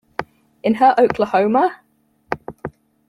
In 0.63 0.73
her 0.73 0.95
Oklahoma! 0.97 1.79